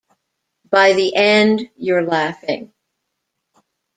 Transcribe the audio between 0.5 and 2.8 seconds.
By the end, you're laughing.